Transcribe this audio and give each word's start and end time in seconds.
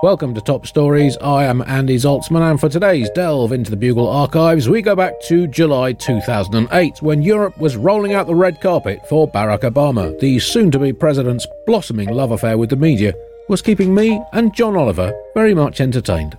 Welcome 0.00 0.34
to 0.34 0.40
Top 0.40 0.66
Stories. 0.66 1.16
I 1.18 1.44
am 1.44 1.62
Andy 1.62 1.96
Zaltzman, 1.96 2.50
and 2.50 2.58
for 2.58 2.68
today's 2.68 3.08
delve 3.10 3.52
into 3.52 3.70
the 3.70 3.76
Bugle 3.76 4.08
archives, 4.08 4.68
we 4.68 4.82
go 4.82 4.96
back 4.96 5.20
to 5.22 5.46
July 5.46 5.92
2008 5.92 7.02
when 7.02 7.22
Europe 7.22 7.56
was 7.58 7.76
rolling 7.76 8.12
out 8.12 8.26
the 8.26 8.34
red 8.34 8.60
carpet 8.60 9.00
for 9.08 9.30
Barack 9.30 9.60
Obama. 9.60 10.18
The 10.18 10.40
soon 10.40 10.72
to 10.72 10.80
be 10.80 10.92
president's 10.92 11.46
blossoming 11.66 12.08
love 12.08 12.32
affair 12.32 12.58
with 12.58 12.70
the 12.70 12.76
media 12.76 13.14
was 13.48 13.62
keeping 13.62 13.94
me 13.94 14.20
and 14.32 14.52
John 14.54 14.76
Oliver 14.76 15.12
very 15.34 15.54
much 15.54 15.80
entertained. 15.80 16.36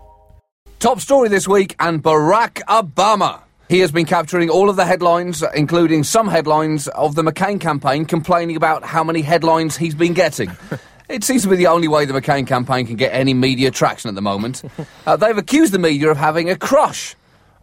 Top 0.79 0.99
story 0.99 1.29
this 1.29 1.47
week, 1.47 1.75
and 1.79 2.03
Barack 2.03 2.61
Obama. 2.63 3.43
He 3.69 3.79
has 3.79 3.93
been 3.93 4.05
capturing 4.05 4.49
all 4.49 4.69
of 4.69 4.75
the 4.75 4.85
headlines, 4.85 5.41
including 5.55 6.03
some 6.03 6.27
headlines 6.27 6.89
of 6.89 7.15
the 7.15 7.23
McCain 7.23 7.61
campaign, 7.61 8.03
complaining 8.03 8.57
about 8.57 8.83
how 8.83 9.05
many 9.05 9.21
headlines 9.21 9.77
he's 9.77 9.95
been 9.95 10.13
getting. 10.13 10.51
It 11.09 11.23
seems 11.23 11.43
to 11.43 11.49
be 11.49 11.55
the 11.55 11.67
only 11.67 11.87
way 11.87 12.05
the 12.05 12.13
McCain 12.13 12.47
campaign 12.47 12.87
can 12.87 12.95
get 12.95 13.13
any 13.13 13.33
media 13.33 13.71
traction 13.71 14.09
at 14.09 14.15
the 14.15 14.21
moment. 14.21 14.63
Uh, 15.05 15.17
they've 15.17 15.37
accused 15.37 15.73
the 15.73 15.79
media 15.79 16.09
of 16.09 16.15
having 16.15 16.49
a 16.49 16.55
crush 16.55 17.13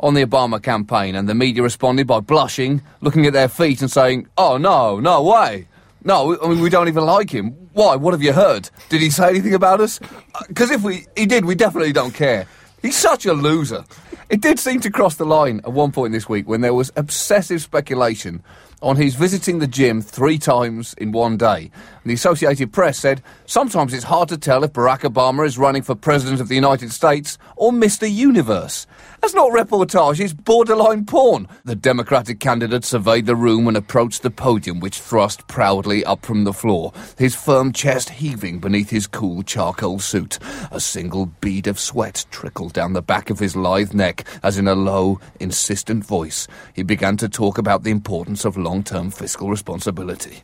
on 0.00 0.12
the 0.12 0.22
Obama 0.22 0.62
campaign, 0.62 1.14
and 1.14 1.26
the 1.26 1.34
media 1.34 1.62
responded 1.62 2.06
by 2.06 2.20
blushing, 2.20 2.82
looking 3.00 3.24
at 3.24 3.32
their 3.32 3.48
feet, 3.48 3.80
and 3.80 3.90
saying, 3.90 4.28
Oh, 4.36 4.58
no, 4.58 5.00
no 5.00 5.22
way. 5.22 5.66
No, 6.04 6.38
I 6.42 6.48
mean, 6.48 6.60
we 6.60 6.68
don't 6.68 6.88
even 6.88 7.06
like 7.06 7.30
him. 7.30 7.52
Why? 7.72 7.96
What 7.96 8.12
have 8.12 8.22
you 8.22 8.34
heard? 8.34 8.68
Did 8.90 9.00
he 9.00 9.08
say 9.08 9.30
anything 9.30 9.54
about 9.54 9.80
us? 9.80 10.00
Because 10.48 10.70
if 10.70 10.82
we, 10.82 11.06
he 11.16 11.24
did, 11.24 11.46
we 11.46 11.54
definitely 11.54 11.92
don't 11.94 12.12
care. 12.12 12.46
He's 12.82 12.96
such 12.96 13.24
a 13.24 13.32
loser. 13.32 13.84
It 14.28 14.42
did 14.42 14.58
seem 14.58 14.80
to 14.80 14.90
cross 14.90 15.16
the 15.16 15.26
line 15.26 15.60
at 15.64 15.72
one 15.72 15.92
point 15.92 16.12
this 16.12 16.28
week 16.28 16.46
when 16.46 16.60
there 16.60 16.74
was 16.74 16.92
obsessive 16.96 17.62
speculation 17.62 18.42
on 18.82 18.96
his 18.96 19.14
visiting 19.14 19.58
the 19.58 19.66
gym 19.66 20.00
three 20.00 20.38
times 20.38 20.94
in 20.94 21.12
one 21.12 21.36
day. 21.36 21.70
And 22.02 22.10
the 22.10 22.14
Associated 22.14 22.72
Press 22.72 22.98
said 22.98 23.22
sometimes 23.46 23.92
it's 23.92 24.04
hard 24.04 24.28
to 24.30 24.38
tell 24.38 24.64
if 24.64 24.72
Barack 24.72 25.00
Obama 25.00 25.46
is 25.46 25.58
running 25.58 25.82
for 25.82 25.94
President 25.94 26.40
of 26.40 26.48
the 26.48 26.54
United 26.54 26.92
States 26.92 27.38
or 27.56 27.72
Mr. 27.72 28.10
Universe. 28.10 28.86
That's 29.20 29.34
not 29.34 29.52
reportage, 29.52 30.18
it's 30.18 30.32
borderline 30.32 31.04
porn. 31.04 31.46
The 31.64 31.76
Democratic 31.76 32.40
candidate 32.40 32.86
surveyed 32.86 33.26
the 33.26 33.36
room 33.36 33.68
and 33.68 33.76
approached 33.76 34.22
the 34.22 34.30
podium, 34.30 34.80
which 34.80 34.98
thrust 34.98 35.46
proudly 35.46 36.02
up 36.06 36.24
from 36.24 36.44
the 36.44 36.54
floor, 36.54 36.92
his 37.18 37.34
firm 37.34 37.72
chest 37.72 38.08
heaving 38.08 38.60
beneath 38.60 38.88
his 38.88 39.06
cool 39.06 39.42
charcoal 39.42 39.98
suit. 39.98 40.38
A 40.70 40.80
single 40.80 41.26
bead 41.26 41.66
of 41.66 41.78
sweat 41.78 42.24
trickled 42.30 42.72
down 42.72 42.94
the 42.94 43.02
back 43.02 43.28
of 43.28 43.38
his 43.38 43.54
lithe 43.54 43.92
neck 43.92 44.26
as, 44.42 44.56
in 44.56 44.66
a 44.66 44.74
low, 44.74 45.20
insistent 45.38 46.02
voice, 46.02 46.48
he 46.72 46.82
began 46.82 47.18
to 47.18 47.28
talk 47.28 47.58
about 47.58 47.82
the 47.82 47.90
importance 47.90 48.46
of 48.46 48.56
long 48.56 48.82
term 48.82 49.10
fiscal 49.10 49.50
responsibility. 49.50 50.42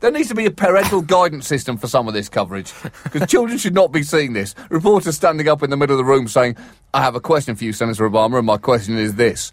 There 0.00 0.10
needs 0.10 0.28
to 0.28 0.34
be 0.34 0.46
a 0.46 0.50
parental 0.50 1.02
guidance 1.02 1.46
system 1.46 1.76
for 1.76 1.86
some 1.86 2.08
of 2.08 2.14
this 2.14 2.28
coverage, 2.28 2.72
because 3.04 3.28
children 3.28 3.58
should 3.58 3.74
not 3.74 3.92
be 3.92 4.02
seeing 4.02 4.32
this. 4.32 4.54
Reporters 4.70 5.16
standing 5.16 5.46
up 5.48 5.62
in 5.62 5.70
the 5.70 5.76
middle 5.76 5.98
of 5.98 6.04
the 6.04 6.10
room 6.10 6.26
saying, 6.26 6.56
I 6.94 7.02
have 7.02 7.14
a 7.14 7.20
question 7.20 7.54
for 7.54 7.64
you, 7.64 7.72
Senator 7.72 8.08
Obama, 8.08 8.38
and 8.38 8.46
my 8.46 8.56
question 8.56 8.96
is 8.96 9.16
this. 9.16 9.52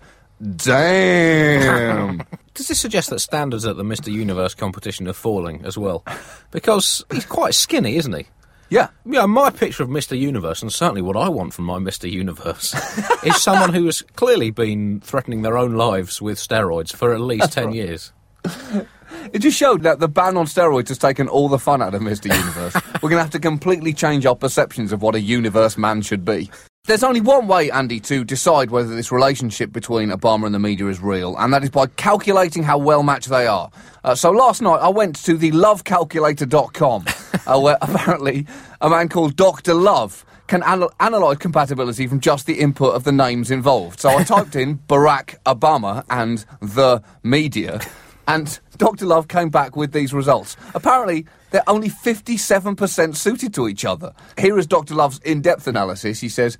Damn. 0.55 2.17
Does 2.53 2.67
this 2.69 2.79
suggest 2.79 3.09
that 3.09 3.19
standards 3.19 3.65
at 3.65 3.75
the 3.75 3.83
Mr. 3.83 4.11
Universe 4.11 4.53
competition 4.53 5.07
are 5.07 5.13
falling 5.13 5.65
as 5.65 5.77
well? 5.77 6.03
Because 6.51 7.03
he's 7.11 7.25
quite 7.25 7.53
skinny, 7.53 7.97
isn't 7.97 8.13
he? 8.13 8.25
yeah. 8.69 8.89
Yeah, 9.05 9.25
my 9.25 9.49
picture 9.49 9.83
of 9.83 9.89
Mr. 9.89 10.17
Universe, 10.17 10.61
and 10.61 10.71
certainly 10.71 11.01
what 11.01 11.17
I 11.17 11.29
want 11.29 11.53
from 11.53 11.65
my 11.65 11.77
Mr. 11.77 12.09
Universe, 12.09 12.73
is 13.23 13.41
someone 13.41 13.73
who 13.73 13.85
has 13.85 14.01
clearly 14.15 14.51
been 14.51 15.01
threatening 15.01 15.41
their 15.41 15.57
own 15.57 15.75
lives 15.75 16.21
with 16.21 16.37
steroids 16.37 16.95
for 16.95 17.13
at 17.13 17.19
least 17.19 17.51
10 17.51 17.73
years. 17.73 18.13
It 19.33 19.39
just 19.39 19.57
showed 19.57 19.83
that 19.83 19.99
the 19.99 20.07
ban 20.07 20.37
on 20.37 20.45
steroids 20.45 20.89
has 20.89 20.97
taken 20.97 21.27
all 21.27 21.49
the 21.49 21.59
fun 21.59 21.81
out 21.81 21.93
of 21.93 22.01
Mr. 22.01 22.25
Universe. 22.25 22.75
We're 23.01 23.09
going 23.09 23.19
to 23.19 23.23
have 23.23 23.31
to 23.31 23.39
completely 23.39 23.93
change 23.93 24.25
our 24.25 24.35
perceptions 24.35 24.91
of 24.91 25.01
what 25.01 25.15
a 25.15 25.19
universe 25.19 25.77
man 25.77 26.01
should 26.01 26.25
be. 26.25 26.49
There's 26.87 27.03
only 27.03 27.19
one 27.19 27.47
way, 27.47 27.69
Andy, 27.69 27.99
to 27.99 28.23
decide 28.23 28.71
whether 28.71 28.95
this 28.95 29.11
relationship 29.11 29.73
between 29.73 30.09
Obama 30.09 30.45
and 30.45 30.55
the 30.55 30.59
media 30.59 30.87
is 30.87 31.01
real, 31.01 31.35
and 31.37 31.51
that 31.51 31.61
is 31.61 31.69
by 31.69 31.87
calculating 31.87 32.63
how 32.63 32.77
well 32.77 33.03
matched 33.03 33.27
they 33.27 33.45
are. 33.45 33.69
Uh, 34.05 34.15
so 34.15 34.31
last 34.31 34.61
night 34.61 34.77
I 34.77 34.87
went 34.87 35.17
to 35.25 35.35
the 35.35 35.51
lovecalculator.com, 35.51 37.05
uh, 37.45 37.59
where 37.59 37.77
apparently 37.81 38.47
a 38.79 38.89
man 38.89 39.09
called 39.09 39.35
Dr. 39.35 39.73
Love 39.73 40.23
can 40.47 40.63
anal- 40.65 40.93
analyse 41.01 41.37
compatibility 41.39 42.07
from 42.07 42.21
just 42.21 42.45
the 42.45 42.59
input 42.59 42.95
of 42.95 43.03
the 43.03 43.11
names 43.11 43.51
involved. 43.51 43.99
So 43.99 44.09
I 44.09 44.23
typed 44.23 44.55
in 44.55 44.77
Barack 44.87 45.35
Obama 45.45 46.05
and 46.09 46.45
the 46.61 47.03
media, 47.21 47.81
and 48.27 48.59
Dr. 48.77 49.05
Love 49.05 49.27
came 49.27 49.49
back 49.49 49.75
with 49.75 49.91
these 49.91 50.13
results. 50.13 50.57
Apparently, 50.75 51.25
they're 51.51 51.67
only 51.69 51.89
57% 51.89 53.15
suited 53.15 53.53
to 53.53 53.67
each 53.67 53.85
other. 53.85 54.13
Here 54.37 54.57
is 54.57 54.67
Dr. 54.67 54.95
Love's 54.95 55.19
in 55.19 55.41
depth 55.41 55.67
analysis. 55.67 56.19
He 56.19 56.29
says, 56.29 56.57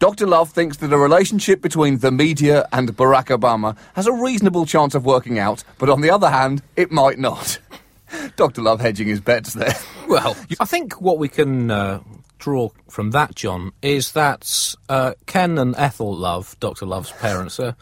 Dr. 0.00 0.26
Love 0.26 0.50
thinks 0.50 0.78
that 0.78 0.92
a 0.92 0.98
relationship 0.98 1.62
between 1.62 1.98
the 1.98 2.10
media 2.10 2.68
and 2.72 2.94
Barack 2.96 3.26
Obama 3.26 3.76
has 3.94 4.06
a 4.06 4.12
reasonable 4.12 4.66
chance 4.66 4.94
of 4.94 5.06
working 5.06 5.38
out, 5.38 5.62
but 5.78 5.88
on 5.88 6.00
the 6.00 6.10
other 6.10 6.30
hand, 6.30 6.62
it 6.76 6.90
might 6.90 7.18
not. 7.18 7.58
Dr. 8.36 8.60
Love 8.62 8.80
hedging 8.80 9.08
his 9.08 9.20
bets 9.20 9.54
there. 9.54 9.74
Well, 10.06 10.36
I 10.60 10.66
think 10.66 11.00
what 11.00 11.16
we 11.16 11.30
can 11.30 11.70
uh, 11.70 12.00
draw 12.38 12.68
from 12.90 13.12
that, 13.12 13.34
John, 13.34 13.72
is 13.80 14.12
that 14.12 14.74
uh, 14.90 15.14
Ken 15.24 15.56
and 15.56 15.74
Ethel 15.78 16.14
Love, 16.14 16.56
Dr. 16.60 16.84
Love's 16.84 17.10
parents, 17.12 17.58
are 17.58 17.74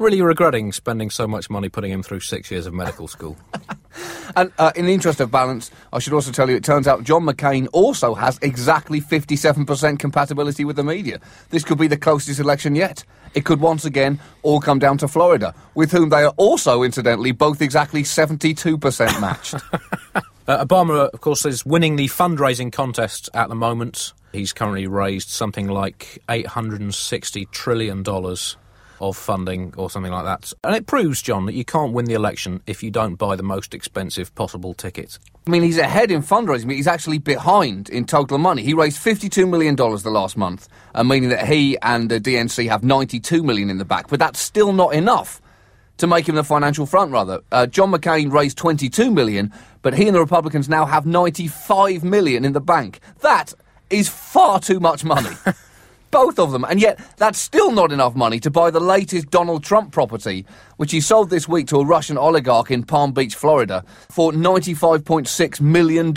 really 0.00 0.22
regretting 0.22 0.72
spending 0.72 1.10
so 1.10 1.28
much 1.28 1.50
money 1.50 1.68
putting 1.68 1.92
him 1.92 2.02
through 2.02 2.20
six 2.20 2.50
years 2.50 2.66
of 2.66 2.74
medical 2.74 3.06
school. 3.06 3.36
And 4.36 4.52
uh, 4.58 4.70
in 4.76 4.86
the 4.86 4.94
interest 4.94 5.18
of 5.18 5.32
balance, 5.32 5.72
I 5.92 5.98
should 5.98 6.12
also 6.12 6.30
tell 6.30 6.48
you 6.48 6.54
it 6.54 6.62
turns 6.62 6.86
out 6.86 7.02
John 7.02 7.24
McCain 7.24 7.66
also 7.72 8.14
has 8.14 8.38
exactly 8.42 9.00
57% 9.00 9.98
compatibility 9.98 10.64
with 10.64 10.76
the 10.76 10.84
media. 10.84 11.18
This 11.50 11.64
could 11.64 11.78
be 11.78 11.88
the 11.88 11.96
closest 11.96 12.38
election 12.38 12.76
yet. 12.76 13.04
It 13.34 13.44
could 13.44 13.60
once 13.60 13.84
again 13.84 14.20
all 14.42 14.60
come 14.60 14.78
down 14.78 14.98
to 14.98 15.08
Florida, 15.08 15.52
with 15.74 15.90
whom 15.90 16.10
they 16.10 16.22
are 16.22 16.34
also, 16.36 16.84
incidentally, 16.84 17.32
both 17.32 17.60
exactly 17.60 18.04
72% 18.04 19.20
matched. 19.20 19.54
Uh, 20.48 20.64
Obama, 20.64 21.08
of 21.10 21.20
course, 21.20 21.44
is 21.46 21.64
winning 21.64 21.94
the 21.94 22.08
fundraising 22.08 22.72
contest 22.72 23.28
at 23.34 23.48
the 23.48 23.54
moment. 23.54 24.12
He's 24.32 24.52
currently 24.52 24.88
raised 24.88 25.28
something 25.28 25.68
like 25.68 26.20
$860 26.28 27.48
trillion 27.52 28.02
of 29.00 29.16
funding 29.16 29.74
or 29.76 29.90
something 29.90 30.12
like 30.12 30.24
that. 30.24 30.52
And 30.62 30.74
it 30.74 30.86
proves, 30.86 31.22
John, 31.22 31.46
that 31.46 31.54
you 31.54 31.64
can't 31.64 31.92
win 31.92 32.04
the 32.04 32.14
election 32.14 32.62
if 32.66 32.82
you 32.82 32.90
don't 32.90 33.16
buy 33.16 33.36
the 33.36 33.42
most 33.42 33.74
expensive 33.74 34.34
possible 34.34 34.74
ticket. 34.74 35.18
I 35.46 35.50
mean, 35.50 35.62
he's 35.62 35.78
ahead 35.78 36.10
in 36.10 36.22
fundraising, 36.22 36.66
but 36.66 36.76
he's 36.76 36.86
actually 36.86 37.18
behind 37.18 37.88
in 37.88 38.04
total 38.04 38.38
money. 38.38 38.62
He 38.62 38.74
raised 38.74 39.02
$52 39.02 39.48
million 39.48 39.74
the 39.74 40.10
last 40.10 40.36
month, 40.36 40.68
uh, 40.94 41.02
meaning 41.02 41.30
that 41.30 41.46
he 41.46 41.78
and 41.80 42.10
the 42.10 42.20
DNC 42.20 42.68
have 42.68 42.84
92 42.84 43.42
million 43.42 43.70
in 43.70 43.78
the 43.78 43.84
back. 43.84 44.08
But 44.08 44.18
that's 44.18 44.38
still 44.38 44.72
not 44.72 44.94
enough 44.94 45.40
to 45.96 46.06
make 46.06 46.28
him 46.28 46.34
the 46.34 46.44
financial 46.44 46.86
front 46.86 47.12
runner. 47.12 47.40
Uh, 47.52 47.66
John 47.66 47.92
McCain 47.92 48.32
raised 48.32 48.56
22 48.58 49.10
million, 49.10 49.52
but 49.82 49.94
he 49.94 50.06
and 50.06 50.14
the 50.14 50.20
Republicans 50.20 50.68
now 50.68 50.86
have 50.86 51.06
95 51.06 52.04
million 52.04 52.44
in 52.44 52.52
the 52.52 52.60
bank. 52.60 53.00
That 53.20 53.52
is 53.90 54.08
far 54.08 54.60
too 54.60 54.80
much 54.80 55.04
money. 55.04 55.30
Both 56.10 56.38
of 56.40 56.50
them, 56.50 56.64
and 56.64 56.80
yet 56.80 56.98
that's 57.18 57.38
still 57.38 57.70
not 57.70 57.92
enough 57.92 58.16
money 58.16 58.40
to 58.40 58.50
buy 58.50 58.70
the 58.70 58.80
latest 58.80 59.30
Donald 59.30 59.62
Trump 59.62 59.92
property, 59.92 60.44
which 60.76 60.90
he 60.90 61.00
sold 61.00 61.30
this 61.30 61.46
week 61.46 61.68
to 61.68 61.78
a 61.78 61.84
Russian 61.84 62.18
oligarch 62.18 62.70
in 62.70 62.82
Palm 62.82 63.12
Beach, 63.12 63.34
Florida, 63.34 63.84
for 64.08 64.32
$95.6 64.32 65.60
million. 65.60 66.12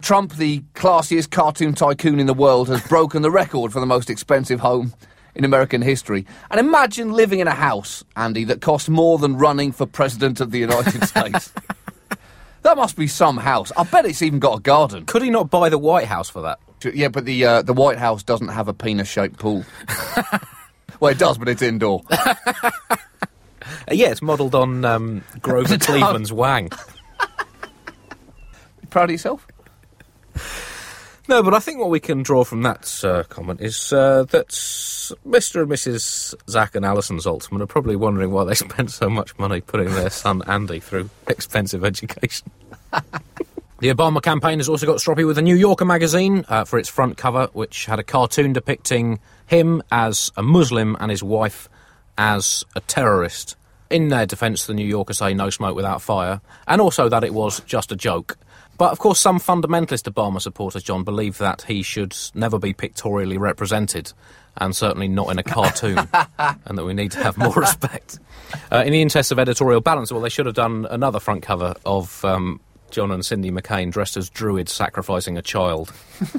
Trump, 0.00 0.34
the 0.36 0.60
classiest 0.74 1.30
cartoon 1.30 1.74
tycoon 1.74 2.18
in 2.18 2.26
the 2.26 2.34
world, 2.34 2.68
has 2.68 2.86
broken 2.88 3.22
the 3.22 3.30
record 3.30 3.72
for 3.72 3.80
the 3.80 3.86
most 3.86 4.08
expensive 4.08 4.60
home 4.60 4.94
in 5.34 5.44
American 5.44 5.82
history. 5.82 6.26
And 6.50 6.58
imagine 6.58 7.12
living 7.12 7.40
in 7.40 7.48
a 7.48 7.54
house, 7.54 8.04
Andy, 8.16 8.44
that 8.44 8.60
costs 8.60 8.88
more 8.88 9.18
than 9.18 9.36
running 9.36 9.72
for 9.72 9.86
President 9.86 10.40
of 10.40 10.50
the 10.50 10.58
United 10.58 11.04
States. 11.08 11.52
That 12.62 12.78
must 12.78 12.96
be 12.96 13.06
some 13.06 13.36
house. 13.36 13.70
I 13.76 13.84
bet 13.84 14.06
it's 14.06 14.22
even 14.22 14.38
got 14.38 14.58
a 14.58 14.62
garden. 14.62 15.04
Could 15.04 15.22
he 15.22 15.28
not 15.28 15.50
buy 15.50 15.68
the 15.68 15.78
White 15.78 16.06
House 16.06 16.30
for 16.30 16.40
that? 16.42 16.58
Yeah, 16.92 17.08
but 17.08 17.24
the 17.24 17.44
uh, 17.44 17.62
the 17.62 17.72
White 17.72 17.98
House 17.98 18.22
doesn't 18.22 18.48
have 18.48 18.68
a 18.68 18.74
penis-shaped 18.74 19.38
pool. 19.38 19.64
well, 21.00 21.10
it 21.10 21.18
does, 21.18 21.38
but 21.38 21.48
it's 21.48 21.62
indoor. 21.62 22.02
Uh, 23.88 23.94
yeah, 23.94 24.10
it's 24.10 24.22
modelled 24.22 24.54
on 24.54 24.84
um, 24.84 25.22
Grover 25.40 25.78
Cleveland's 25.78 26.32
Wang. 26.32 26.70
Proud 28.90 29.04
of 29.04 29.10
yourself? 29.10 29.46
No, 31.28 31.42
but 31.42 31.54
I 31.54 31.58
think 31.58 31.80
what 31.80 31.88
we 31.88 32.00
can 32.00 32.22
draw 32.22 32.44
from 32.44 32.62
that 32.62 33.02
uh, 33.02 33.22
comment 33.24 33.60
is 33.60 33.92
uh, 33.92 34.24
that 34.24 34.48
Mr. 34.48 35.62
and 35.62 35.70
Mrs. 35.70 36.34
Zach 36.48 36.74
and 36.74 36.84
Alison 36.84 37.16
Zaltzman 37.18 37.62
are 37.62 37.66
probably 37.66 37.96
wondering 37.96 38.30
why 38.30 38.44
they 38.44 38.54
spent 38.54 38.90
so 38.90 39.08
much 39.08 39.36
money 39.38 39.60
putting 39.60 39.88
their 39.90 40.10
son 40.10 40.42
Andy 40.46 40.80
through 40.80 41.08
expensive 41.26 41.84
education. 41.84 42.50
The 43.80 43.88
Obama 43.88 44.22
campaign 44.22 44.58
has 44.60 44.68
also 44.68 44.86
got 44.86 44.96
stroppy 44.96 45.26
with 45.26 45.36
the 45.36 45.42
New 45.42 45.56
Yorker 45.56 45.84
magazine 45.84 46.44
uh, 46.48 46.64
for 46.64 46.78
its 46.78 46.88
front 46.88 47.16
cover, 47.16 47.48
which 47.52 47.86
had 47.86 47.98
a 47.98 48.04
cartoon 48.04 48.52
depicting 48.52 49.18
him 49.46 49.82
as 49.90 50.30
a 50.36 50.42
Muslim 50.42 50.96
and 51.00 51.10
his 51.10 51.22
wife 51.22 51.68
as 52.16 52.64
a 52.76 52.80
terrorist. 52.80 53.56
In 53.90 54.08
their 54.08 54.26
defence, 54.26 54.66
the 54.66 54.74
New 54.74 54.86
Yorker 54.86 55.12
say 55.12 55.34
no 55.34 55.50
smoke 55.50 55.76
without 55.76 56.00
fire, 56.00 56.40
and 56.66 56.80
also 56.80 57.08
that 57.08 57.24
it 57.24 57.34
was 57.34 57.60
just 57.60 57.92
a 57.92 57.96
joke. 57.96 58.38
But 58.78 58.92
of 58.92 58.98
course, 58.98 59.20
some 59.20 59.38
fundamentalist 59.38 60.10
Obama 60.10 60.40
supporters, 60.40 60.82
John, 60.82 61.04
believe 61.04 61.38
that 61.38 61.62
he 61.62 61.82
should 61.82 62.16
never 62.34 62.58
be 62.58 62.72
pictorially 62.72 63.38
represented, 63.38 64.12
and 64.56 64.74
certainly 64.74 65.08
not 65.08 65.30
in 65.30 65.38
a 65.38 65.42
cartoon, 65.42 65.98
and 66.38 66.78
that 66.78 66.84
we 66.84 66.94
need 66.94 67.12
to 67.12 67.22
have 67.22 67.36
more 67.36 67.52
respect. 67.56 68.18
Uh, 68.72 68.82
in 68.86 68.92
the 68.92 69.02
interest 69.02 69.30
of 69.32 69.38
editorial 69.38 69.80
balance, 69.80 70.10
well, 70.10 70.20
they 70.20 70.28
should 70.28 70.46
have 70.46 70.54
done 70.54 70.86
another 70.90 71.20
front 71.20 71.42
cover 71.42 71.74
of 71.84 72.24
um, 72.24 72.60
John 72.94 73.10
and 73.10 73.26
Cindy 73.26 73.50
McCain 73.50 73.90
dressed 73.90 74.16
as 74.16 74.30
druids 74.30 74.72
sacrificing 74.72 75.36
a 75.36 75.42
child. 75.42 75.92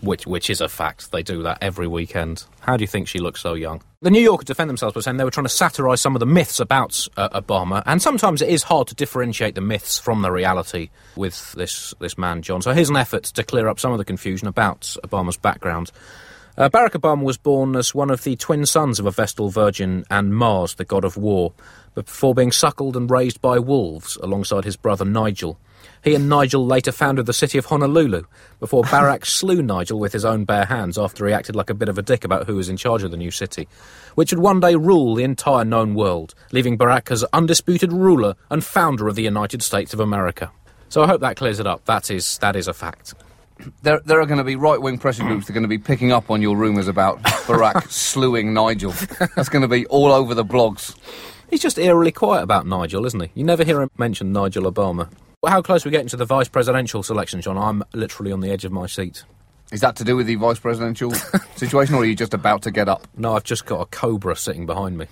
which 0.00 0.26
which 0.28 0.48
is 0.48 0.60
a 0.60 0.68
fact. 0.68 1.10
They 1.10 1.24
do 1.24 1.42
that 1.42 1.58
every 1.60 1.88
weekend. 1.88 2.44
How 2.60 2.76
do 2.76 2.84
you 2.84 2.86
think 2.86 3.08
she 3.08 3.18
looks 3.18 3.40
so 3.40 3.54
young? 3.54 3.82
The 4.00 4.10
New 4.12 4.20
Yorker 4.20 4.44
defend 4.44 4.70
themselves 4.70 4.94
by 4.94 5.00
saying 5.00 5.16
they 5.16 5.24
were 5.24 5.30
trying 5.32 5.46
to 5.46 5.52
satirise 5.52 6.00
some 6.00 6.14
of 6.14 6.20
the 6.20 6.26
myths 6.26 6.60
about 6.60 7.08
uh, 7.16 7.40
Obama, 7.40 7.82
and 7.84 8.00
sometimes 8.00 8.40
it 8.40 8.48
is 8.48 8.62
hard 8.62 8.86
to 8.88 8.94
differentiate 8.94 9.56
the 9.56 9.60
myths 9.60 9.98
from 9.98 10.22
the 10.22 10.30
reality 10.30 10.90
with 11.16 11.52
this 11.52 11.94
this 11.98 12.16
man 12.16 12.42
John. 12.42 12.62
So 12.62 12.72
here's 12.72 12.90
an 12.90 12.96
effort 12.96 13.24
to 13.24 13.42
clear 13.42 13.66
up 13.66 13.80
some 13.80 13.90
of 13.92 13.98
the 13.98 14.04
confusion 14.04 14.46
about 14.46 14.82
Obama's 15.04 15.36
background. 15.36 15.90
Uh, 16.56 16.68
Barack 16.68 16.92
Obama 16.92 17.22
was 17.22 17.38
born 17.38 17.76
as 17.76 17.94
one 17.94 18.10
of 18.10 18.24
the 18.24 18.34
twin 18.34 18.66
sons 18.66 18.98
of 18.98 19.06
a 19.06 19.12
Vestal 19.12 19.48
Virgin 19.48 20.04
and 20.10 20.34
Mars, 20.34 20.74
the 20.74 20.84
god 20.84 21.04
of 21.04 21.16
war, 21.16 21.52
but 21.94 22.06
before 22.06 22.34
being 22.34 22.50
suckled 22.50 22.96
and 22.96 23.10
raised 23.10 23.40
by 23.40 23.58
wolves 23.58 24.16
alongside 24.22 24.64
his 24.64 24.76
brother 24.76 25.04
Nigel. 25.04 25.58
He 26.02 26.14
and 26.14 26.28
Nigel 26.28 26.64
later 26.64 26.92
founded 26.92 27.26
the 27.26 27.32
city 27.32 27.58
of 27.58 27.66
Honolulu 27.66 28.22
before 28.60 28.82
Barack 28.84 29.26
slew 29.26 29.62
Nigel 29.62 29.98
with 29.98 30.12
his 30.12 30.24
own 30.24 30.44
bare 30.44 30.64
hands 30.66 30.96
after 30.96 31.26
he 31.26 31.32
acted 31.32 31.56
like 31.56 31.70
a 31.70 31.74
bit 31.74 31.88
of 31.88 31.98
a 31.98 32.02
dick 32.02 32.24
about 32.24 32.46
who 32.46 32.56
was 32.56 32.68
in 32.68 32.76
charge 32.76 33.02
of 33.02 33.10
the 33.10 33.16
new 33.16 33.30
city, 33.30 33.68
which 34.14 34.32
would 34.32 34.42
one 34.42 34.60
day 34.60 34.74
rule 34.74 35.14
the 35.14 35.24
entire 35.24 35.64
known 35.64 35.94
world, 35.94 36.34
leaving 36.52 36.78
Barack 36.78 37.10
as 37.10 37.24
undisputed 37.32 37.92
ruler 37.92 38.34
and 38.50 38.64
founder 38.64 39.08
of 39.08 39.16
the 39.16 39.22
United 39.22 39.62
States 39.62 39.92
of 39.92 40.00
America. 40.00 40.50
So 40.88 41.02
I 41.02 41.06
hope 41.06 41.20
that 41.20 41.36
clears 41.36 41.60
it 41.60 41.66
up. 41.66 41.84
That 41.84 42.10
is 42.10 42.38
that 42.38 42.56
is 42.56 42.68
a 42.68 42.74
fact. 42.74 43.14
There, 43.82 44.00
there 44.04 44.20
are 44.20 44.26
going 44.26 44.38
to 44.38 44.44
be 44.44 44.54
right-wing 44.54 44.98
pressure 44.98 45.24
groups 45.24 45.46
that 45.46 45.50
are 45.50 45.54
going 45.54 45.64
to 45.64 45.68
be 45.68 45.78
picking 45.78 46.12
up 46.12 46.30
on 46.30 46.40
your 46.40 46.56
rumours 46.56 46.86
about 46.86 47.20
Barack 47.22 47.88
slewing 47.90 48.54
Nigel. 48.54 48.92
That's 49.34 49.48
going 49.48 49.62
to 49.62 49.68
be 49.68 49.84
all 49.86 50.12
over 50.12 50.32
the 50.32 50.44
blogs. 50.44 50.96
He's 51.50 51.60
just 51.60 51.76
eerily 51.76 52.12
quiet 52.12 52.44
about 52.44 52.68
Nigel, 52.68 53.04
isn't 53.04 53.18
he? 53.20 53.30
You 53.34 53.42
never 53.42 53.64
hear 53.64 53.80
him 53.82 53.90
mention 53.98 54.32
Nigel 54.32 54.70
Obama. 54.70 55.08
How 55.46 55.62
close 55.62 55.86
are 55.86 55.88
we 55.88 55.92
getting 55.92 56.08
to 56.08 56.16
the 56.16 56.24
vice 56.24 56.48
presidential 56.48 57.04
selection, 57.04 57.40
John? 57.40 57.56
I'm 57.56 57.84
literally 57.92 58.32
on 58.32 58.40
the 58.40 58.50
edge 58.50 58.64
of 58.64 58.72
my 58.72 58.88
seat. 58.88 59.22
Is 59.70 59.82
that 59.82 59.94
to 59.96 60.04
do 60.04 60.16
with 60.16 60.26
the 60.26 60.34
vice 60.34 60.58
presidential 60.58 61.12
situation, 61.54 61.94
or 61.94 61.98
are 61.98 62.04
you 62.04 62.16
just 62.16 62.34
about 62.34 62.62
to 62.62 62.72
get 62.72 62.88
up? 62.88 63.06
No, 63.16 63.36
I've 63.36 63.44
just 63.44 63.64
got 63.64 63.80
a 63.80 63.86
cobra 63.86 64.34
sitting 64.34 64.66
behind 64.66 64.98
me. 64.98 65.06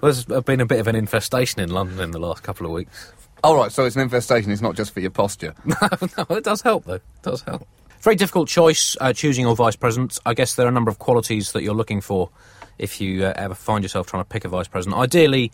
There's 0.00 0.24
been 0.24 0.62
a 0.62 0.66
bit 0.66 0.80
of 0.80 0.88
an 0.88 0.96
infestation 0.96 1.60
in 1.60 1.68
London 1.68 2.00
in 2.00 2.12
the 2.12 2.18
last 2.18 2.42
couple 2.42 2.64
of 2.64 2.72
weeks. 2.72 3.12
All 3.44 3.54
right, 3.54 3.70
so 3.70 3.84
it's 3.84 3.94
an 3.94 4.00
infestation. 4.00 4.50
It's 4.50 4.62
not 4.62 4.74
just 4.74 4.94
for 4.94 5.00
your 5.00 5.10
posture. 5.10 5.54
no, 5.66 5.76
no, 6.16 6.36
it 6.36 6.44
does 6.44 6.62
help 6.62 6.86
though. 6.86 6.94
It 6.94 7.02
does 7.20 7.42
help. 7.42 7.68
Very 8.00 8.16
difficult 8.16 8.48
choice 8.48 8.96
uh, 9.02 9.12
choosing 9.12 9.44
your 9.44 9.54
vice 9.54 9.76
president. 9.76 10.18
I 10.24 10.32
guess 10.32 10.54
there 10.54 10.64
are 10.64 10.70
a 10.70 10.72
number 10.72 10.90
of 10.90 10.98
qualities 10.98 11.52
that 11.52 11.62
you're 11.62 11.74
looking 11.74 12.00
for 12.00 12.30
if 12.78 13.02
you 13.02 13.26
uh, 13.26 13.34
ever 13.36 13.54
find 13.54 13.84
yourself 13.84 14.06
trying 14.06 14.22
to 14.24 14.28
pick 14.28 14.46
a 14.46 14.48
vice 14.48 14.68
president. 14.68 14.98
Ideally, 14.98 15.52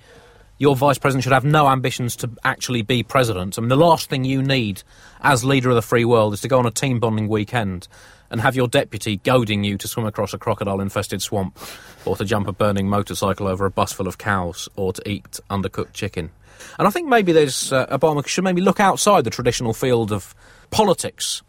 your 0.59 0.77
vice 0.77 0.99
president 0.99 1.25
should 1.25 1.33
have 1.33 1.45
no 1.45 1.69
ambitions 1.69 2.17
to 2.17 2.31
actually 2.45 2.83
be 2.83 3.03
president. 3.03 3.57
I 3.57 3.61
mean, 3.61 3.69
the 3.69 3.77
last 3.77 4.11
thing 4.11 4.25
you 4.25 4.43
need 4.43 4.83
as 5.23 5.45
leader 5.45 5.71
of 5.71 5.77
the 5.77 5.83
free 5.83 6.05
world 6.05 6.35
is 6.35 6.41
to 6.43 6.49
go 6.49 6.59
on 6.59 6.67
a 6.67 6.71
team 6.71 6.99
bonding 6.99 7.29
weekend 7.29 7.89
and 8.31 8.41
have 8.41 8.55
your 8.55 8.69
deputy 8.69 9.17
goading 9.19 9.65
you 9.65 9.79
to 9.79 9.89
swim 9.89 10.05
across 10.05 10.35
a 10.35 10.39
crocodile 10.39 10.81
infested 10.81 11.23
swamp, 11.23 11.59
or 12.05 12.15
to 12.17 12.25
jump 12.25 12.47
a 12.47 12.53
burning 12.53 12.89
motorcycle 12.89 13.47
over 13.47 13.65
a 13.65 13.71
bus 13.71 13.93
full 13.93 14.07
of 14.07 14.19
cows, 14.19 14.69
or 14.77 14.93
to 14.93 15.09
eat 15.09 15.41
undercooked 15.49 15.95
chicken. 15.95 16.31
And 16.79 16.87
I 16.87 16.91
think 16.91 17.09
maybe 17.09 17.33
there's 17.33 17.73
uh, 17.73 17.87
Obama 17.87 18.27
should 18.27 18.45
maybe 18.45 18.61
look 18.61 18.81
outside 18.81 19.25
the 19.25 19.31
traditional 19.31 19.73
field 19.73 20.13
of 20.13 20.35
politics, 20.71 21.43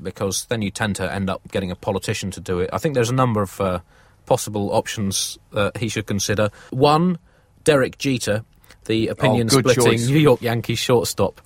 because 0.00 0.46
then 0.46 0.62
you 0.62 0.70
tend 0.70 0.96
to 0.96 1.12
end 1.12 1.28
up 1.28 1.42
getting 1.50 1.70
a 1.70 1.76
politician 1.76 2.30
to 2.30 2.40
do 2.40 2.60
it. 2.60 2.70
I 2.72 2.78
think 2.78 2.94
there's 2.94 3.10
a 3.10 3.14
number 3.14 3.42
of 3.42 3.60
uh, 3.60 3.80
possible 4.24 4.72
options 4.72 5.38
uh, 5.52 5.70
he 5.78 5.88
should 5.88 6.06
consider. 6.06 6.48
One, 6.70 7.18
Derek 7.64 7.98
Jeter, 7.98 8.44
the 8.86 9.08
opinion 9.08 9.48
splitting 9.48 9.84
choice. 9.84 10.08
New 10.08 10.18
York 10.18 10.42
Yankees 10.42 10.78
shortstop. 10.78 11.40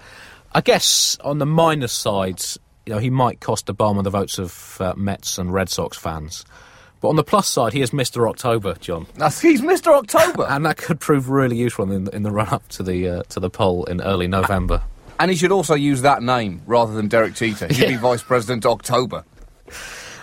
I 0.53 0.61
guess 0.61 1.19
on 1.23 1.39
the 1.39 1.47
minus 1.47 1.93
side, 1.93 2.41
you 2.87 2.95
know, 2.95 2.99
he 2.99 3.11
might 3.11 3.41
cost 3.41 3.67
Obama 3.67 4.03
the 4.03 4.11
votes 4.11 4.39
of 4.39 4.79
uh, 4.81 4.95
Mets 4.97 5.39
and 5.39 5.53
Red 5.53 5.69
Sox 5.69 5.97
fans. 5.97 6.45
But 7.01 7.09
on 7.09 7.17
the 7.17 7.25
plus 7.25 7.47
side, 7.47 7.73
he 7.75 7.83
is 7.83 7.91
Mr. 7.91 8.29
October, 8.29 8.75
John, 8.81 9.07
That's, 9.17 9.41
he's 9.41 9.61
Mr. 9.61 9.89
October. 9.95 10.47
and 10.49 10.65
that 10.65 10.79
could 10.79 10.99
prove 10.99 11.29
really 11.29 11.57
useful 11.57 11.91
in, 11.93 12.09
in 12.15 12.23
the 12.23 12.31
run 12.31 12.49
up 12.49 12.67
to 12.71 12.83
the 12.83 13.09
uh, 13.09 13.23
to 13.29 13.41
the 13.41 13.51
poll 13.51 13.85
in 13.85 14.01
early 14.01 14.29
November. 14.29 14.83
and 15.21 15.31
he 15.31 15.37
should 15.37 15.53
also 15.53 15.75
use 15.75 16.03
that 16.03 16.23
name 16.23 16.63
rather 16.67 16.95
than 16.95 17.09
Derek 17.09 17.35
Jeter. 17.35 17.67
He 17.69 17.75
should 17.75 17.89
be 17.89 17.97
Vice 18.11 18.23
President 18.23 18.65
October. 18.65 19.25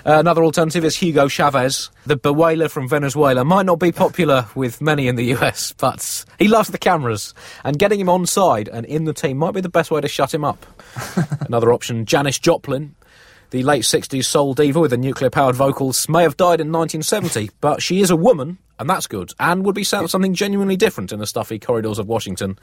Uh, 0.06 0.20
another 0.20 0.44
alternative 0.44 0.84
is 0.84 0.98
Hugo 0.98 1.30
Chavez. 1.30 1.90
The 2.06 2.18
bewailer 2.18 2.68
from 2.68 2.90
Venezuela 2.90 3.46
might 3.46 3.66
not 3.66 3.80
be 3.80 3.94
popular 3.94 4.48
with 4.54 4.82
many 4.82 5.08
in 5.08 5.16
the 5.16 5.34
US, 5.36 5.72
but 5.72 6.26
he 6.38 6.50
loves 6.50 6.68
the 6.68 6.78
cameras, 6.78 7.34
and 7.64 7.80
getting 7.80 8.02
him 8.02 8.10
on 8.10 8.26
side 8.26 8.68
and 8.68 8.86
in 8.86 9.06
the 9.06 9.14
team 9.14 9.38
might 9.38 9.54
be 9.54 9.62
the 9.62 9.70
best 9.70 9.92
way 9.92 10.02
to 10.02 10.10
shut 10.10 10.34
him 10.34 10.44
up. 10.44 10.66
Another 11.48 11.72
option, 11.72 12.06
Janis 12.06 12.38
Joplin. 12.38 12.96
The 13.52 13.64
late 13.64 13.84
60s 13.84 14.26
soul 14.26 14.54
diva 14.54 14.80
with 14.80 14.92
the 14.92 14.98
nuclear 14.98 15.30
powered 15.30 15.56
vocals 15.56 16.10
may 16.10 16.24
have 16.24 16.36
died 16.36 16.60
in 16.60 16.72
1970, 16.72 17.52
but 17.62 17.82
she 17.82 18.02
is 18.02 18.10
a 18.10 18.18
woman, 18.18 18.58
and 18.80 18.90
that's 18.90 19.08
good, 19.08 19.32
and 19.40 19.64
would 19.64 19.76
be 19.76 19.86
something 19.86 20.34
genuinely 20.34 20.76
different 20.76 21.14
in 21.14 21.20
the 21.20 21.28
stuffy 21.28 21.60
corridors 21.60 22.00
of 22.00 22.08
Washington. 22.08 22.60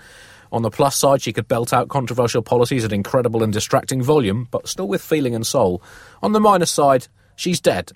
On 0.53 0.63
the 0.63 0.71
plus 0.71 0.97
side, 0.97 1.23
she 1.23 1.33
could 1.33 1.49
belt 1.49 1.73
out 1.73 1.89
controversial 1.89 2.43
policies 2.43 2.85
at 2.85 2.93
incredible 2.93 3.43
and 3.43 3.53
distracting 3.53 4.03
volume, 4.03 4.49
but 4.51 4.69
still 4.69 4.89
with 4.89 5.01
feeling 5.01 5.35
and 5.35 5.47
soul. 5.47 5.81
On 6.23 6.33
the 6.33 6.41
minus 6.41 6.73
side, 6.73 7.07
she's 7.37 7.61
dead. 7.61 7.93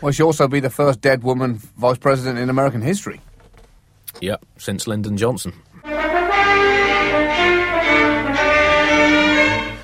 Well, 0.00 0.12
she'll 0.12 0.26
also 0.26 0.48
be 0.48 0.60
the 0.60 0.70
first 0.70 1.00
dead 1.00 1.22
woman 1.22 1.56
vice 1.76 1.98
president 1.98 2.38
in 2.38 2.48
American 2.48 2.80
history. 2.80 3.20
Yep, 4.20 4.44
since 4.58 4.86
Lyndon 4.86 5.16
Johnson. 5.16 5.52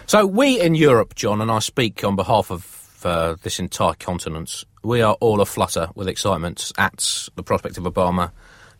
So 0.06 0.25
we 0.25 0.61
in 0.61 0.75
Europe, 0.75 1.14
John, 1.16 1.40
and 1.40 1.50
I 1.50 1.58
speak 1.58 2.04
on 2.04 2.14
behalf 2.16 2.50
of 2.50 3.00
uh, 3.04 3.37
this 3.42 3.58
entire 3.58 3.94
continent, 3.94 4.64
we 4.82 5.02
are 5.02 5.14
all 5.20 5.40
aflutter 5.40 5.88
with 5.94 6.08
excitement 6.08 6.73
at 6.78 7.28
the 7.35 7.42
prospect 7.42 7.76
of 7.76 7.85
Obama 7.85 8.30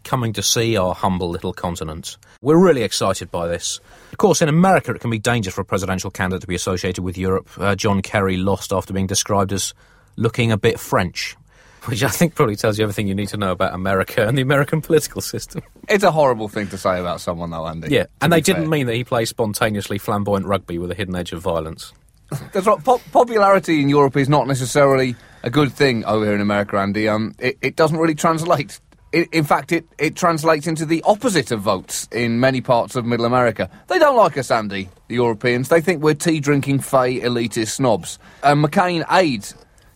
coming 0.07 0.33
to 0.33 0.43
see 0.43 0.77
our 0.77 0.95
humble 0.95 1.29
little 1.29 1.53
continent. 1.53 2.17
We're 2.41 2.57
really 2.57 2.83
excited 2.83 3.31
by 3.31 3.49
this. 3.49 3.81
Of 4.13 4.19
course, 4.19 4.41
in 4.41 4.49
America, 4.49 4.93
it 4.93 5.01
can 5.01 5.11
be 5.11 5.19
dangerous 5.19 5.55
for 5.55 5.61
a 5.61 5.65
presidential 5.65 6.11
candidate 6.11 6.41
to 6.43 6.47
be 6.47 6.55
associated 6.55 7.03
with 7.03 7.19
Europe. 7.19 7.51
Uh, 7.59 7.75
John 7.75 8.01
Kerry 8.01 8.37
lost 8.37 8.73
after 8.73 8.95
being 8.95 9.07
described 9.07 9.53
as 9.53 9.75
looking 10.17 10.53
a 10.53 10.57
bit 10.57 10.81
French. 10.81 11.37
Which 11.87 12.03
I 12.03 12.09
think 12.09 12.35
probably 12.35 12.57
tells 12.57 12.79
you 12.79 12.83
everything 12.85 13.07
you 13.07 13.15
need 13.15 13.29
to 13.29 13.37
know 13.37 13.53
about 13.53 13.75
America 13.75 14.27
and 14.27 14.37
the 14.37 14.43
American 14.43 14.81
political 14.81 15.21
system. 15.21 15.63
It's 15.89 16.03
a 16.03 16.11
horrible 16.11 16.49
thing 16.49 16.67
to 16.69 16.79
say 16.79 16.99
about 16.99 17.21
someone, 17.21 17.51
though, 17.51 17.65
Andy. 17.65 17.95
Yeah, 17.95 18.07
and 18.21 18.33
they 18.33 18.41
didn't 18.41 18.63
fair. 18.63 18.71
mean 18.71 18.87
that 18.89 18.97
he 18.97 19.05
plays 19.05 19.29
spontaneously 19.29 19.99
flamboyant 19.99 20.47
rugby 20.47 20.79
with 20.79 20.91
a 20.91 20.97
hidden 20.97 21.15
edge 21.15 21.33
of 21.33 21.41
violence. 21.41 21.93
That's 22.53 22.67
right. 22.67 22.83
Pop- 22.83 23.03
popularity 23.13 23.81
in 23.81 23.89
Europe 23.89 24.17
is 24.17 24.29
not 24.29 24.49
necessarily 24.49 25.15
a 25.45 25.51
good 25.51 25.73
thing 25.73 26.05
over 26.05 26.25
here 26.25 26.35
in 26.35 26.41
America, 26.41 26.77
Andy. 26.77 27.09
Um, 27.09 27.37
it, 27.39 27.57
it 27.63 27.77
doesn't 27.77 27.99
really 27.99 28.17
translate. 28.17 28.81
It, 29.17 29.31
in 29.33 29.45
fact, 29.45 29.73
it, 29.73 29.89
it 29.97 30.15
translates 30.15 30.67
into 30.67 30.85
the 30.85 31.03
opposite 31.07 31.51
of 31.51 31.63
votes 31.63 32.07
in 32.13 32.39
many 32.39 32.61
parts 32.61 32.97
of 32.97 33.07
Middle 33.07 33.25
America. 33.25 33.71
They 33.89 33.99
don't 33.99 34.15
like 34.15 34.37
us, 34.37 34.51
Andy, 34.51 34.91
the 35.09 35.15
Europeans. 35.15 35.71
They 35.71 35.81
think 35.81 36.03
we're 36.03 36.13
tea 36.13 36.39
drinking, 36.39 36.81
fey, 36.81 37.21
elitist 37.21 37.71
snobs. 37.71 38.19
And 38.43 38.63
McCain 38.63 39.07
aide 39.11 39.47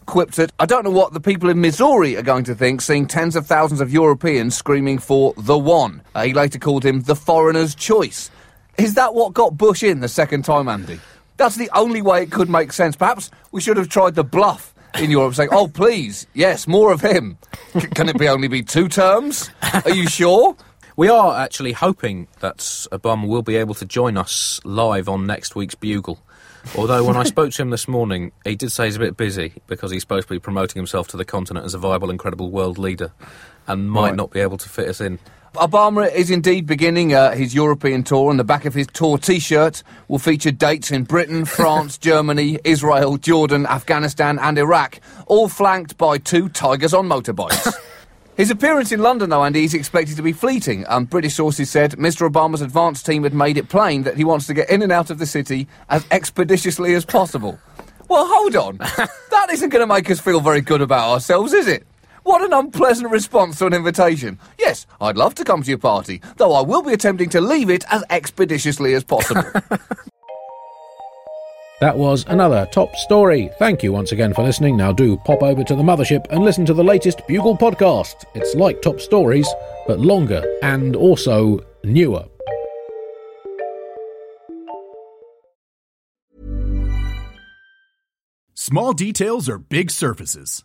quipped 0.07 0.37
that 0.37 0.53
I 0.59 0.65
don't 0.65 0.85
know 0.85 0.91
what 0.91 1.13
the 1.13 1.21
people 1.21 1.51
in 1.51 1.61
Missouri 1.61 2.17
are 2.17 2.23
going 2.23 2.45
to 2.45 2.55
think 2.55 2.81
seeing 2.81 3.07
tens 3.07 3.37
of 3.37 3.47
thousands 3.47 3.83
of 3.83 3.93
Europeans 3.93 4.57
screaming 4.57 4.97
for 4.97 5.35
the 5.37 5.59
one. 5.59 6.01
Uh, 6.15 6.23
he 6.23 6.33
later 6.33 6.59
called 6.59 6.83
him 6.83 7.03
the 7.03 7.15
foreigner's 7.15 7.75
choice. 7.75 8.31
Is 8.79 8.95
that 8.95 9.13
what 9.13 9.35
got 9.35 9.59
Bush 9.59 9.83
in 9.83 10.01
the 10.01 10.09
second 10.09 10.47
time, 10.47 10.67
Andy? 10.67 10.99
That's 11.37 11.57
the 11.57 11.69
only 11.75 12.01
way 12.01 12.23
it 12.23 12.33
could 12.33 12.49
make 12.49 12.73
sense. 12.73 12.97
Perhaps 12.97 13.31
we 13.53 13.61
should 13.61 13.77
have 13.77 13.91
tried 13.91 14.15
the 14.15 14.25
bluff 14.25 14.75
in 14.99 15.11
Europe, 15.11 15.35
saying, 15.35 15.51
"Oh, 15.53 15.69
please, 15.69 16.27
yes, 16.35 16.67
more 16.67 16.93
of 16.93 17.01
him." 17.01 17.39
C- 17.79 17.87
can 17.89 18.09
it 18.09 18.19
be 18.19 18.29
only 18.29 18.49
be 18.49 18.63
two 18.63 18.89
terms? 18.89 19.51
Are 19.85 19.91
you 19.91 20.09
sure? 20.09 20.57
We 20.97 21.09
are 21.09 21.39
actually 21.39 21.73
hoping 21.73 22.29
that 22.41 22.59
Obama 22.93 23.27
will 23.27 23.43
be 23.43 23.57
able 23.57 23.75
to 23.75 23.85
join 23.87 24.17
us 24.17 24.61
live 24.65 25.09
on 25.09 25.27
next 25.27 25.55
week's 25.55 25.75
Bugle. 25.75 26.19
Although 26.77 27.05
when 27.05 27.17
I 27.17 27.23
spoke 27.23 27.53
to 27.53 27.63
him 27.63 27.71
this 27.71 27.89
morning, 27.89 28.33
he 28.45 28.55
did 28.55 28.71
say 28.71 28.85
he's 28.85 28.97
a 28.97 28.99
bit 28.99 29.17
busy 29.17 29.55
because 29.67 29.91
he's 29.91 30.03
supposed 30.03 30.29
to 30.29 30.35
be 30.35 30.39
promoting 30.39 30.79
himself 30.79 31.09
to 31.09 31.17
the 31.17 31.25
continent 31.25 31.65
as 31.65 31.73
a 31.73 31.79
viable, 31.79 32.11
incredible 32.11 32.51
world 32.51 32.77
leader, 32.77 33.13
and 33.67 33.91
might 33.91 34.09
Right. 34.09 34.17
not 34.17 34.31
be 34.31 34.41
able 34.41 34.59
to 34.59 34.69
fit 34.69 34.87
us 34.89 35.01
in. 35.01 35.19
Obama 35.55 36.13
is 36.13 36.31
indeed 36.31 36.65
beginning 36.65 37.13
uh, 37.13 37.33
his 37.33 37.55
European 37.55 38.05
tour, 38.05 38.31
and 38.31 38.39
the 38.39 38.45
back 38.45 38.65
of 38.65 38.73
his 38.73 38.87
tour 38.87 39.19
T-shirt 39.19 39.83
will 40.07 40.21
feature 40.21 40.53
dates 40.53 40.93
in 40.93 41.03
Britain, 41.03 41.45
France, 41.45 41.99
Germany, 41.99 42.61
Israel, 42.63 43.17
Jordan, 43.17 43.67
Afghanistan, 43.67 44.39
and 44.39 44.59
Iraq, 44.59 45.01
all 45.27 45.49
flanked 45.49 45.99
by 45.99 46.19
two 46.19 46.49
tigers 46.49 46.95
on 46.95 47.09
motorbikes. 47.09 47.75
His 48.37 48.51
appearance 48.51 48.91
in 48.91 49.01
London, 49.01 49.29
though, 49.29 49.45
Andy, 49.45 49.65
is 49.65 49.75
expected 49.75 50.17
to 50.17 50.23
be 50.23 50.33
fleeting. 50.33 50.87
Um, 50.89 51.05
British 51.05 51.35
sources 51.35 51.69
said 51.69 51.93
Mr. 51.93 52.31
Obama's 52.31 52.63
advance 52.63 53.03
team 53.03 53.25
had 53.25 53.35
made 53.35 53.59
it 53.59 53.69
plain 53.69 54.05
that 54.05 54.17
he 54.17 54.25
wants 54.25 54.47
to 54.47 54.55
get 54.55 54.71
in 54.71 54.81
and 54.81 54.91
out 54.91 55.11
of 55.11 55.19
the 55.19 55.27
city 55.27 55.67
as 55.91 56.07
expeditiously 56.11 56.95
as 56.95 57.05
possible. 57.05 57.59
Well, 58.09 58.27
hold 58.27 58.57
on. 58.57 58.77
that 59.31 59.49
isn't 59.51 59.69
going 59.69 59.87
to 59.87 59.93
make 59.93 60.11
us 60.11 60.21
feel 60.21 60.41
very 60.41 60.63
good 60.63 60.81
about 60.81 61.11
ourselves, 61.11 61.53
is 61.53 61.67
it? 61.67 61.87
What 62.31 62.43
an 62.43 62.53
unpleasant 62.53 63.11
response 63.11 63.59
to 63.59 63.67
an 63.67 63.75
invitation. 63.75 64.39
Yes, 64.57 64.87
I'd 65.01 65.17
love 65.17 65.35
to 65.35 65.43
come 65.43 65.65
to 65.65 65.69
your 65.69 65.79
party, 65.79 66.23
though 66.37 66.53
I 66.53 66.61
will 66.61 66.81
be 66.81 66.93
attempting 66.93 67.29
to 67.31 67.41
leave 67.41 67.69
it 67.69 67.85
as 67.91 68.05
expeditiously 68.09 68.95
as 68.95 69.03
possible. 69.03 69.43
That 71.81 71.97
was 71.97 72.27
another 72.29 72.69
top 72.71 72.95
story. 72.95 73.51
Thank 73.59 73.83
you 73.83 73.91
once 73.91 74.13
again 74.13 74.35
for 74.35 74.45
listening. 74.45 74.77
Now 74.77 74.93
do 74.93 75.17
pop 75.17 75.43
over 75.43 75.65
to 75.65 75.75
the 75.75 75.83
mothership 75.83 76.27
and 76.31 76.45
listen 76.45 76.67
to 76.67 76.75
the 76.75 76.85
latest 76.85 77.27
Bugle 77.27 77.57
podcast. 77.57 78.27
It's 78.35 78.55
like 78.55 78.83
top 78.83 79.01
stories, 79.01 79.49
but 79.87 79.99
longer 79.99 80.45
and 80.63 80.95
also 80.95 81.65
newer. 81.83 82.27
Small 88.55 88.93
details 88.93 89.49
are 89.49 89.59
big 89.59 89.91
surfaces. 89.91 90.65